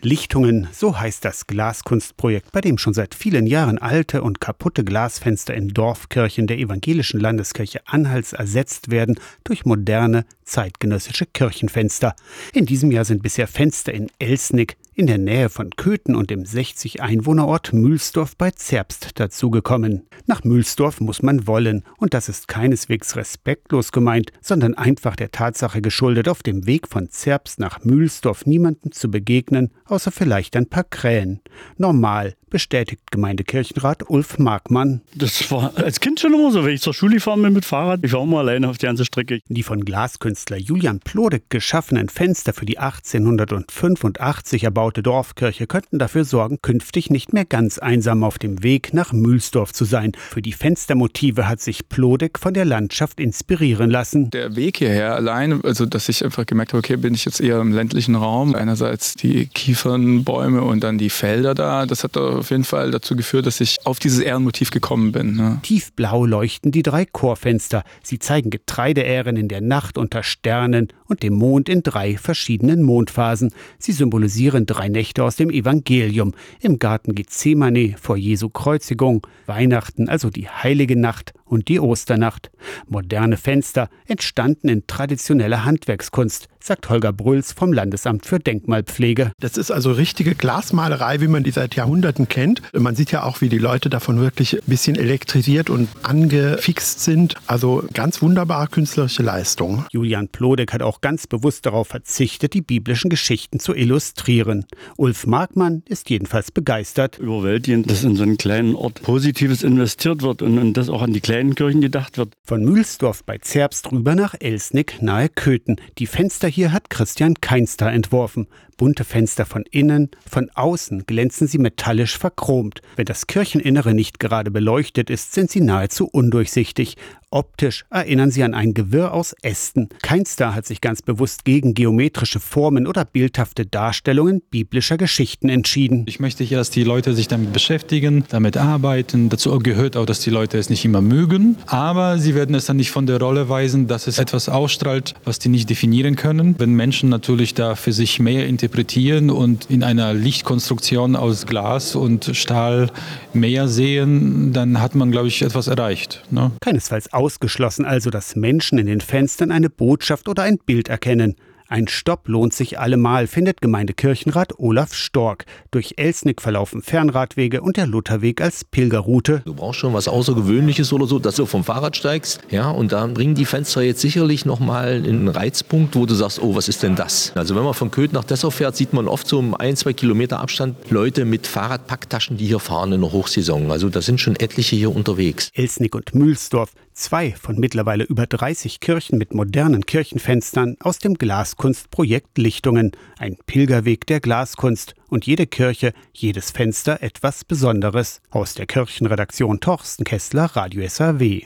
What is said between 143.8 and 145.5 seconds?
dass es etwas ausstrahlt, was die